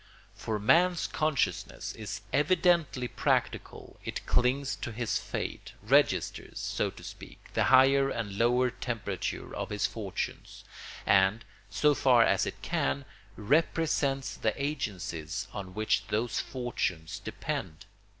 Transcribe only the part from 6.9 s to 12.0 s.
speak, the higher and lower temperature of his fortunes, and, so